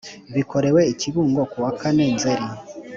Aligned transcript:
Bikorewe 0.35 0.81
i 0.93 0.95
Kibungo 1.01 1.41
ku 1.51 1.57
wa 1.63 1.71
kane 1.79 2.05
nzeri 2.15 2.45